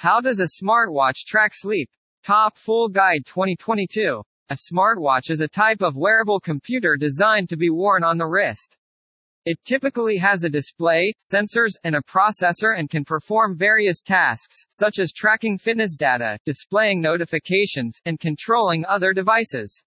[0.00, 1.90] How does a smartwatch track sleep?
[2.22, 4.22] Top Full Guide 2022.
[4.48, 8.78] A smartwatch is a type of wearable computer designed to be worn on the wrist.
[9.44, 15.00] It typically has a display, sensors, and a processor and can perform various tasks, such
[15.00, 19.82] as tracking fitness data, displaying notifications, and controlling other devices.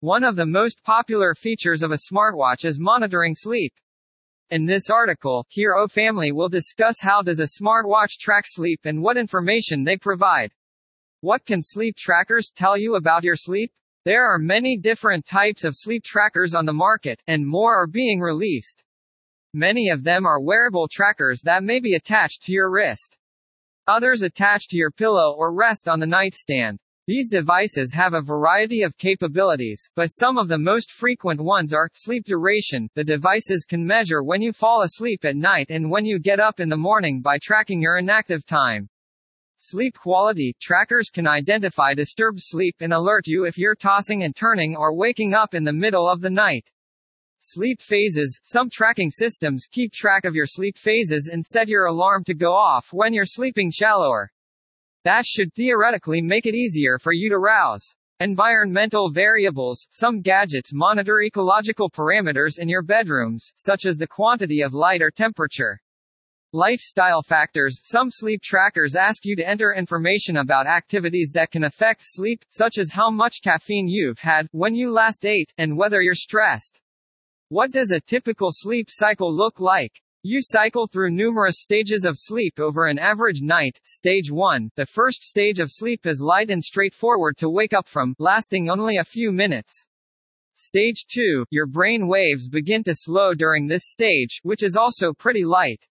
[0.00, 3.72] One of the most popular features of a smartwatch is monitoring sleep.
[4.48, 9.16] In this article, Hero Family will discuss how does a smartwatch track sleep and what
[9.16, 10.52] information they provide.
[11.20, 13.72] What can sleep trackers tell you about your sleep?
[14.04, 18.20] There are many different types of sleep trackers on the market, and more are being
[18.20, 18.84] released.
[19.52, 23.18] Many of them are wearable trackers that may be attached to your wrist.
[23.88, 26.78] Others attach to your pillow or rest on the nightstand.
[27.08, 31.88] These devices have a variety of capabilities, but some of the most frequent ones are
[31.94, 32.88] sleep duration.
[32.96, 36.58] The devices can measure when you fall asleep at night and when you get up
[36.58, 38.88] in the morning by tracking your inactive time.
[39.56, 44.74] Sleep quality trackers can identify disturbed sleep and alert you if you're tossing and turning
[44.74, 46.68] or waking up in the middle of the night.
[47.38, 52.24] Sleep phases Some tracking systems keep track of your sleep phases and set your alarm
[52.24, 54.28] to go off when you're sleeping shallower.
[55.06, 57.94] That should theoretically make it easier for you to rouse.
[58.18, 64.74] Environmental variables Some gadgets monitor ecological parameters in your bedrooms, such as the quantity of
[64.74, 65.78] light or temperature.
[66.52, 72.00] Lifestyle factors Some sleep trackers ask you to enter information about activities that can affect
[72.02, 76.16] sleep, such as how much caffeine you've had, when you last ate, and whether you're
[76.16, 76.80] stressed.
[77.48, 79.92] What does a typical sleep cycle look like?
[80.28, 83.78] You cycle through numerous stages of sleep over an average night.
[83.84, 88.16] Stage 1 The first stage of sleep is light and straightforward to wake up from,
[88.18, 89.86] lasting only a few minutes.
[90.54, 95.44] Stage 2 Your brain waves begin to slow during this stage, which is also pretty
[95.44, 95.86] light.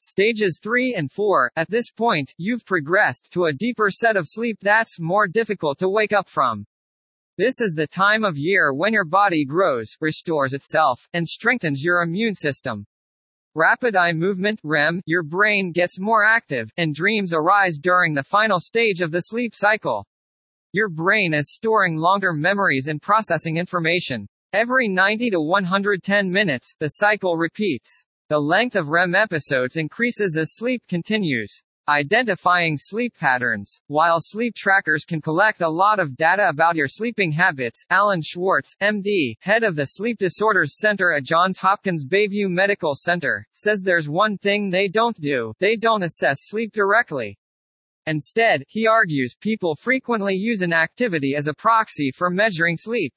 [0.00, 4.58] Stages 3 and 4, at this point, you've progressed to a deeper set of sleep
[4.60, 6.66] that's more difficult to wake up from.
[7.38, 12.02] This is the time of year when your body grows, restores itself, and strengthens your
[12.02, 12.84] immune system.
[13.56, 18.60] Rapid eye movement REM, your brain gets more active, and dreams arise during the final
[18.60, 20.06] stage of the sleep cycle.
[20.70, 24.28] Your brain is storing longer memories and processing information.
[24.52, 28.04] Every 90 to 110 minutes, the cycle repeats.
[28.28, 31.60] The length of REM episodes increases as sleep continues.
[31.90, 33.80] Identifying sleep patterns.
[33.88, 38.76] While sleep trackers can collect a lot of data about your sleeping habits, Alan Schwartz,
[38.80, 44.08] MD, head of the Sleep Disorders Center at Johns Hopkins Bayview Medical Center, says there's
[44.08, 47.36] one thing they don't do they don't assess sleep directly.
[48.06, 53.14] Instead, he argues people frequently use an activity as a proxy for measuring sleep.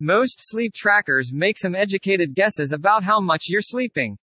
[0.00, 4.16] Most sleep trackers make some educated guesses about how much you're sleeping.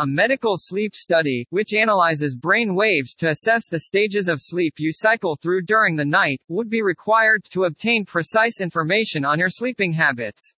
[0.00, 4.94] A medical sleep study, which analyzes brain waves to assess the stages of sleep you
[4.94, 9.92] cycle through during the night, would be required to obtain precise information on your sleeping
[9.92, 10.54] habits.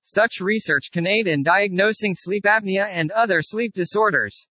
[0.00, 4.46] Such research can aid in diagnosing sleep apnea and other sleep disorders.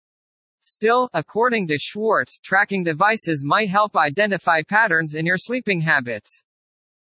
[0.59, 6.44] Still, according to Schwartz, tracking devices might help identify patterns in your sleeping habits.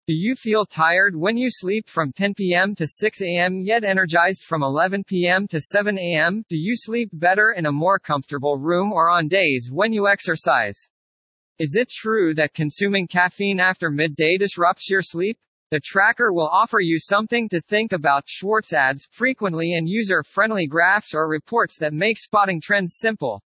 [0.06, 2.75] Do you feel tired when you sleep from 10 p.m.
[2.77, 3.61] to 6 a.m.
[3.61, 5.47] yet energized from 11 p.m.
[5.49, 6.43] to 7 a.m.?
[6.49, 10.88] Do you sleep better in a more comfortable room or on days when you exercise?
[11.59, 15.38] Is it true that consuming caffeine after midday disrupts your sleep?
[15.71, 18.25] The tracker will offer you something to think about.
[18.27, 23.43] Schwartz adds frequently and user-friendly graphs or reports that make spotting trends simple.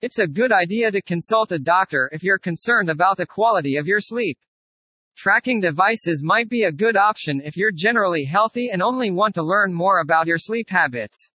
[0.00, 3.86] It's a good idea to consult a doctor if you're concerned about the quality of
[3.86, 4.38] your sleep.
[5.16, 9.42] Tracking devices might be a good option if you're generally healthy and only want to
[9.42, 11.30] learn more about your sleep habits.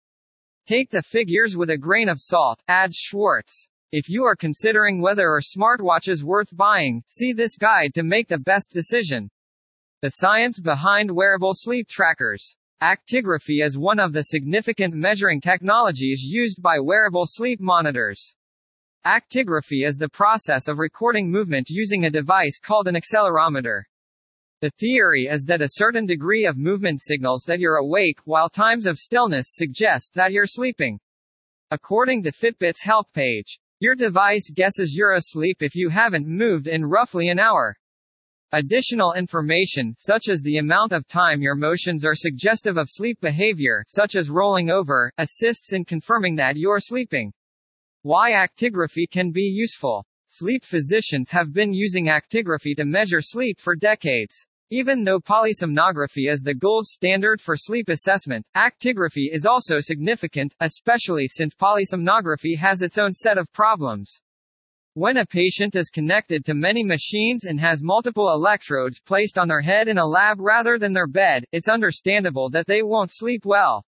[0.67, 3.69] Take the figures with a grain of salt, adds Schwartz.
[3.91, 8.27] If you are considering whether a smartwatch is worth buying, see this guide to make
[8.27, 9.29] the best decision.
[10.01, 12.55] The science behind wearable sleep trackers.
[12.81, 18.35] Actigraphy is one of the significant measuring technologies used by wearable sleep monitors.
[19.05, 23.83] Actigraphy is the process of recording movement using a device called an accelerometer.
[24.59, 28.85] The theory is that a certain degree of movement signals that you're awake, while times
[28.85, 30.99] of stillness suggest that you're sleeping.
[31.69, 36.83] According to Fitbit's help page, your device guesses you're asleep if you haven't moved in
[36.83, 37.77] roughly an hour.
[38.51, 43.85] Additional information, such as the amount of time your motions are suggestive of sleep behavior,
[43.88, 47.31] such as rolling over, assists in confirming that you're sleeping.
[48.03, 50.05] Why actigraphy can be useful.
[50.27, 54.47] Sleep physicians have been using actigraphy to measure sleep for decades.
[54.69, 61.27] Even though polysomnography is the gold standard for sleep assessment, actigraphy is also significant, especially
[61.29, 64.21] since polysomnography has its own set of problems.
[64.93, 69.61] When a patient is connected to many machines and has multiple electrodes placed on their
[69.61, 73.85] head in a lab rather than their bed, it's understandable that they won't sleep well.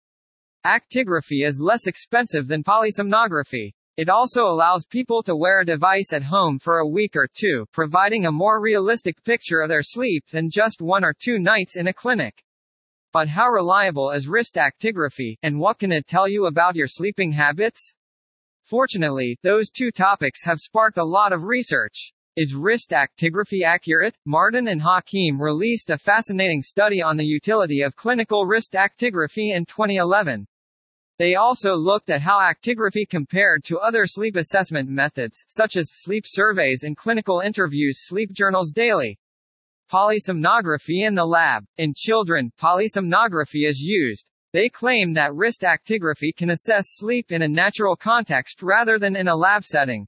[0.65, 3.73] Actigraphy is less expensive than polysomnography.
[3.99, 7.67] It also allows people to wear a device at home for a week or two,
[7.73, 11.89] providing a more realistic picture of their sleep than just one or two nights in
[11.89, 12.45] a clinic.
[13.13, 17.33] But how reliable is wrist actigraphy, and what can it tell you about your sleeping
[17.33, 17.93] habits?
[18.63, 22.13] Fortunately, those two topics have sparked a lot of research.
[22.37, 24.17] Is wrist actigraphy accurate?
[24.25, 29.65] Martin and Hakim released a fascinating study on the utility of clinical wrist actigraphy in
[29.65, 30.47] 2011.
[31.19, 36.25] They also looked at how actigraphy compared to other sleep assessment methods, such as sleep
[36.27, 39.19] surveys and clinical interviews sleep journals daily.
[39.91, 41.65] Polysomnography in the lab.
[41.77, 44.31] In children, polysomnography is used.
[44.53, 49.27] They claim that wrist actigraphy can assess sleep in a natural context rather than in
[49.27, 50.07] a lab setting.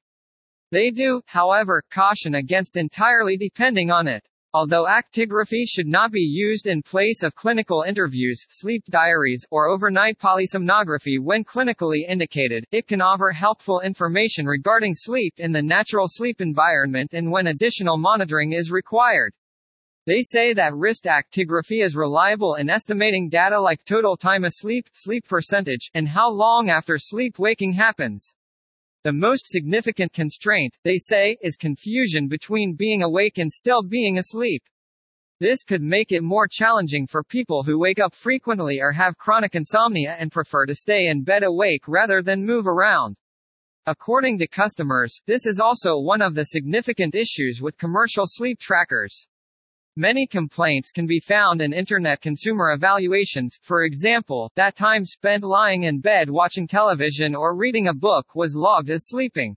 [0.71, 4.29] They do, however, caution against entirely depending on it.
[4.53, 10.19] Although actigraphy should not be used in place of clinical interviews, sleep diaries, or overnight
[10.19, 16.41] polysomnography when clinically indicated, it can offer helpful information regarding sleep in the natural sleep
[16.41, 19.33] environment and when additional monitoring is required.
[20.07, 25.29] They say that wrist actigraphy is reliable in estimating data like total time asleep, sleep
[25.29, 28.35] percentage, and how long after sleep waking happens.
[29.03, 34.63] The most significant constraint, they say, is confusion between being awake and still being asleep.
[35.39, 39.55] This could make it more challenging for people who wake up frequently or have chronic
[39.55, 43.17] insomnia and prefer to stay in bed awake rather than move around.
[43.87, 49.29] According to customers, this is also one of the significant issues with commercial sleep trackers.
[50.01, 55.83] Many complaints can be found in Internet consumer evaluations, for example, that time spent lying
[55.83, 59.55] in bed watching television or reading a book was logged as sleeping.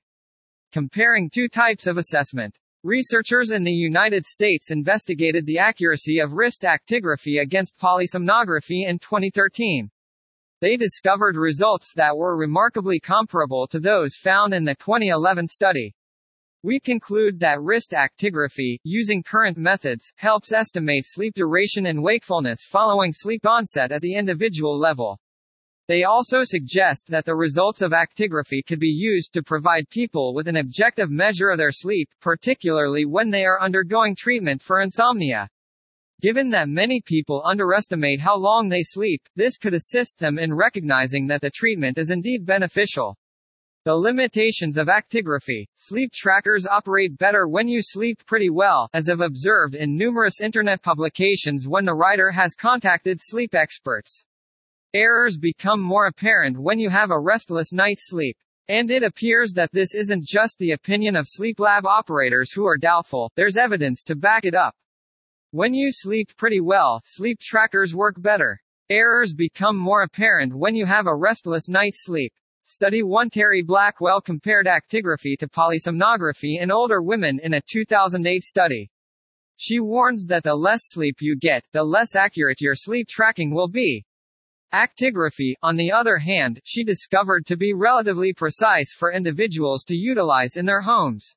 [0.73, 2.59] Comparing two types of assessment.
[2.83, 9.89] Researchers in the United States investigated the accuracy of wrist actigraphy against polysomnography in 2013.
[10.59, 15.95] They discovered results that were remarkably comparable to those found in the 2011 study.
[16.65, 23.11] We conclude that wrist actigraphy, using current methods, helps estimate sleep duration and wakefulness following
[23.11, 25.19] sleep onset at the individual level.
[25.89, 30.47] They also suggest that the results of actigraphy could be used to provide people with
[30.47, 35.49] an objective measure of their sleep, particularly when they are undergoing treatment for insomnia.
[36.21, 41.27] Given that many people underestimate how long they sleep, this could assist them in recognizing
[41.27, 43.17] that the treatment is indeed beneficial.
[43.85, 45.67] The limitations of actigraphy.
[45.75, 50.81] Sleep trackers operate better when you sleep pretty well, as I've observed in numerous internet
[50.81, 54.25] publications when the writer has contacted sleep experts.
[54.93, 58.37] Errors become more apparent when you have a restless night's sleep.
[58.69, 62.77] And it appears that this isn't just the opinion of sleep lab operators who are
[62.77, 64.73] doubtful, there's evidence to back it up.
[65.51, 68.61] When you sleep pretty well, sleep trackers work better.
[68.89, 72.31] Errors become more apparent when you have a restless night's sleep.
[72.65, 78.89] Study 1 Terri Blackwell compared actigraphy to polysomnography in older women in a 2008 study.
[79.57, 83.67] She warns that the less sleep you get, the less accurate your sleep tracking will
[83.67, 84.05] be.
[84.73, 90.55] Actigraphy, on the other hand, she discovered to be relatively precise for individuals to utilize
[90.55, 91.35] in their homes.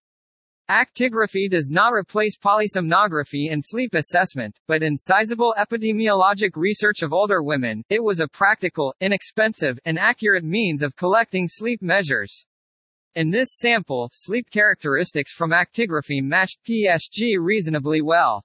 [0.69, 7.41] Actigraphy does not replace polysomnography in sleep assessment, but in sizable epidemiologic research of older
[7.41, 12.47] women, it was a practical, inexpensive, and accurate means of collecting sleep measures.
[13.15, 18.45] In this sample, sleep characteristics from actigraphy matched PSG reasonably well.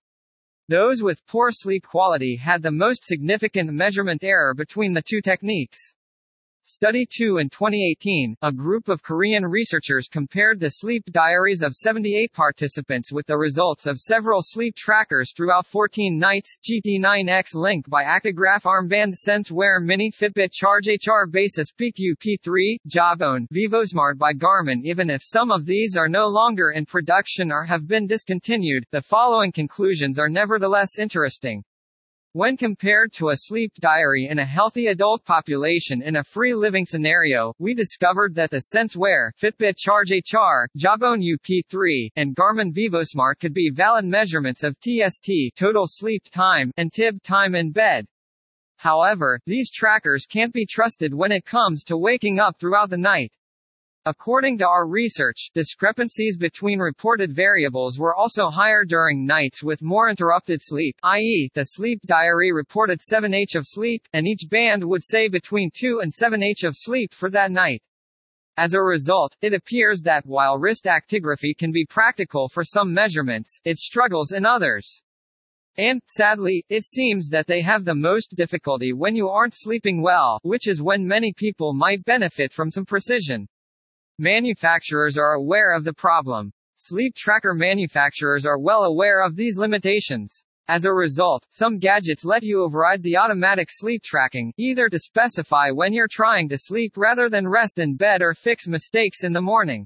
[0.70, 5.96] Those with poor sleep quality had the most significant measurement error between the two techniques.
[6.64, 12.32] Study 2 In 2018, a group of Korean researchers compared the sleep diaries of 78
[12.34, 16.60] participants with the results of several sleep trackers throughout 14 nights.
[16.64, 24.20] GT9X Link by Actigraph Armband SenseWear Mini Fitbit Charge HR Basis Peak UP3, Jawbone, VivoSmart
[24.20, 28.06] by Garmin Even if some of these are no longer in production or have been
[28.06, 31.64] discontinued, the following conclusions are nevertheless interesting.
[32.34, 36.86] When compared to a sleep diary in a healthy adult population in a free living
[36.86, 43.54] scenario, we discovered that the SenseWear, Fitbit Charge HR, Jawbone UP3, and Garmin VivoSmart could
[43.54, 48.06] be valid measurements of TST total sleep time and TIB time in bed.
[48.78, 53.34] However, these trackers can't be trusted when it comes to waking up throughout the night.
[54.08, 60.10] According to our research, discrepancies between reported variables were also higher during nights with more
[60.10, 65.28] interrupted sleep, i.e., the sleep diary reported 7h of sleep, and each band would say
[65.28, 67.84] between 2 and 7h of sleep for that night.
[68.58, 73.60] As a result, it appears that while wrist actigraphy can be practical for some measurements,
[73.66, 75.04] it struggles in others.
[75.78, 80.40] And, sadly, it seems that they have the most difficulty when you aren't sleeping well,
[80.42, 83.48] which is when many people might benefit from some precision.
[84.20, 86.52] Manufacturers are aware of the problem.
[86.76, 90.44] Sleep tracker manufacturers are well aware of these limitations.
[90.68, 95.70] As a result, some gadgets let you override the automatic sleep tracking, either to specify
[95.70, 99.42] when you're trying to sleep rather than rest in bed or fix mistakes in the
[99.42, 99.86] morning.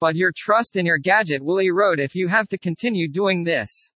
[0.00, 3.90] But your trust in your gadget will erode if you have to continue doing this.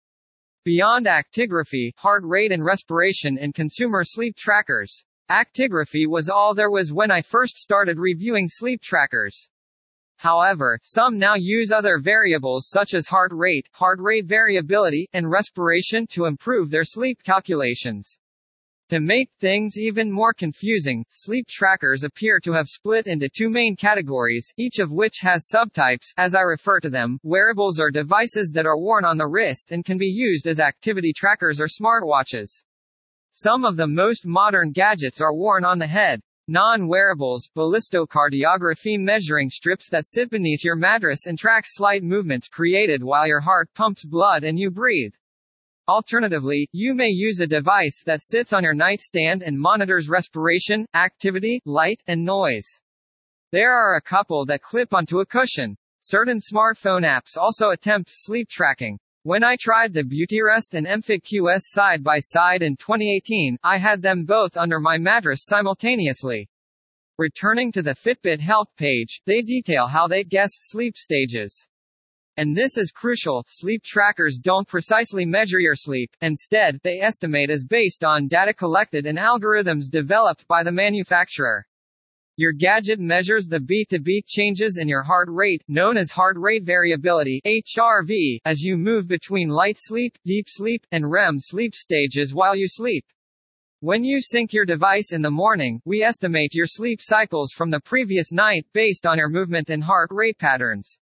[0.64, 5.04] Beyond actigraphy, heart rate and respiration in consumer sleep trackers.
[5.30, 9.48] Actigraphy was all there was when I first started reviewing sleep trackers.
[10.16, 16.06] However, some now use other variables such as heart rate, heart rate variability, and respiration
[16.08, 18.18] to improve their sleep calculations.
[18.90, 23.76] To make things even more confusing, sleep trackers appear to have split into two main
[23.76, 27.18] categories, each of which has subtypes, as I refer to them.
[27.22, 31.14] Wearables are devices that are worn on the wrist and can be used as activity
[31.14, 32.62] trackers or smartwatches.
[33.36, 39.88] Some of the most modern gadgets are worn on the head, Non-wearables, ballistocardiography measuring strips
[39.88, 44.44] that sit beneath your mattress and track slight movements created while your heart pumps blood
[44.44, 45.14] and you breathe.
[45.88, 51.60] Alternatively, you may use a device that sits on your nightstand and monitors respiration, activity,
[51.64, 52.82] light, and noise.
[53.50, 55.76] There are a couple that clip onto a cushion.
[56.02, 58.96] Certain smartphone apps also attempt sleep tracking.
[59.26, 64.02] When I tried the Beautyrest and Emfit QS side by side in 2018, I had
[64.02, 66.50] them both under my mattress simultaneously.
[67.16, 71.68] Returning to the Fitbit help page, they detail how they guess sleep stages.
[72.36, 77.64] And this is crucial, sleep trackers don't precisely measure your sleep, instead, they estimate as
[77.64, 81.64] based on data collected and algorithms developed by the manufacturer.
[82.36, 87.40] Your gadget measures the beat-to-beat changes in your heart rate, known as heart rate variability
[87.46, 92.66] HRV, as you move between light sleep, deep sleep, and REM sleep stages while you
[92.66, 93.04] sleep.
[93.78, 97.78] When you sync your device in the morning, we estimate your sleep cycles from the
[97.78, 100.98] previous night based on your movement and heart rate patterns.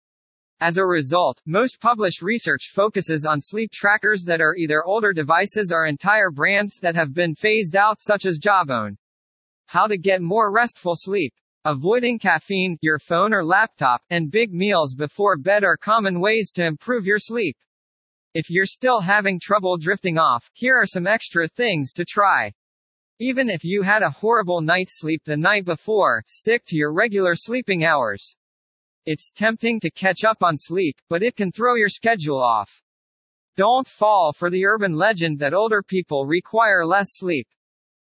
[0.60, 5.72] As a result, most published research focuses on sleep trackers that are either older devices
[5.72, 8.98] or entire brands that have been phased out such as Jawbone.
[9.64, 11.32] How to get more restful sleep.
[11.64, 16.66] Avoiding caffeine, your phone or laptop, and big meals before bed are common ways to
[16.66, 17.56] improve your sleep.
[18.34, 22.50] If you're still having trouble drifting off, here are some extra things to try.
[23.20, 27.36] Even if you had a horrible night's sleep the night before, stick to your regular
[27.36, 28.34] sleeping hours.
[29.06, 32.82] It's tempting to catch up on sleep, but it can throw your schedule off.
[33.56, 37.46] Don't fall for the urban legend that older people require less sleep.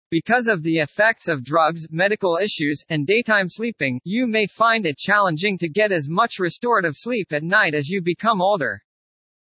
[0.09, 4.97] Because of the effects of drugs, medical issues, and daytime sleeping, you may find it
[4.97, 8.81] challenging to get as much restorative sleep at night as you become older.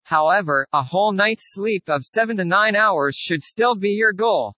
[0.04, 4.54] However, a whole night's sleep of 7 to 9 hours should still be your goal.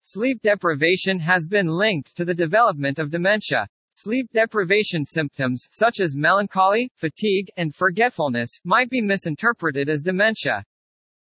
[0.00, 3.68] Sleep deprivation has been linked to the development of dementia.
[3.90, 10.64] Sleep deprivation symptoms, such as melancholy, fatigue, and forgetfulness, might be misinterpreted as dementia.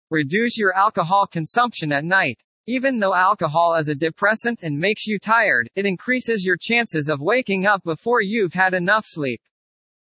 [0.09, 2.41] Reduce your alcohol consumption at night.
[2.67, 7.21] Even though alcohol is a depressant and makes you tired, it increases your chances of
[7.21, 9.39] waking up before you've had enough sleep.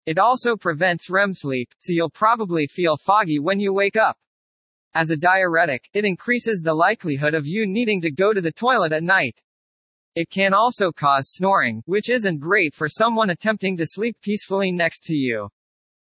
[0.05, 4.19] It also prevents REM sleep, so you'll probably feel foggy when you wake up.
[4.95, 8.93] As a diuretic, it increases the likelihood of you needing to go to the toilet
[8.93, 9.41] at night.
[10.15, 15.05] It can also cause snoring, which isn't great for someone attempting to sleep peacefully next
[15.05, 15.49] to you.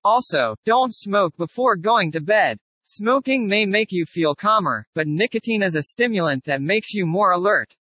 [0.03, 2.59] Also, don't smoke before going to bed.
[2.87, 7.31] Smoking may make you feel calmer, but nicotine is a stimulant that makes you more
[7.31, 7.75] alert.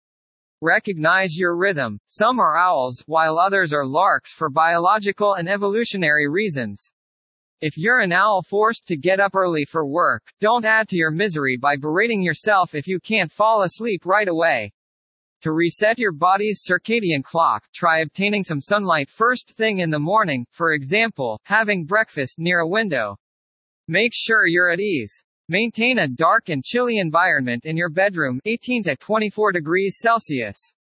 [0.60, 1.98] Recognize your rhythm.
[2.06, 6.92] Some are owls, while others are larks for biological and evolutionary reasons.
[7.60, 11.10] If you're an owl forced to get up early for work, don't add to your
[11.10, 14.70] misery by berating yourself if you can't fall asleep right away.
[15.40, 20.46] To reset your body's circadian clock, try obtaining some sunlight first thing in the morning,
[20.52, 23.16] for example, having breakfast near a window.
[23.88, 25.24] Make sure you're at ease.
[25.48, 30.74] Maintain a dark and chilly environment in your bedroom 18 to 24 degrees Celsius.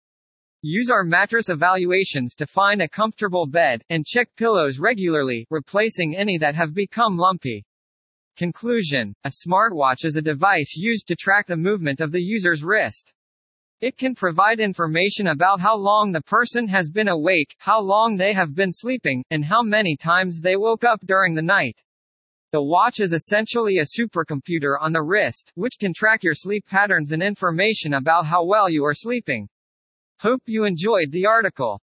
[0.62, 6.38] Use our mattress evaluations to find a comfortable bed, and check pillows regularly, replacing any
[6.38, 7.64] that have become lumpy.
[8.36, 13.12] Conclusion A smartwatch is a device used to track the movement of the user's wrist.
[13.80, 18.32] It can provide information about how long the person has been awake, how long they
[18.32, 21.82] have been sleeping, and how many times they woke up during the night.
[22.52, 27.10] The watch is essentially a supercomputer on the wrist, which can track your sleep patterns
[27.12, 29.48] and information about how well you are sleeping.
[30.20, 31.80] Hope you enjoyed the article.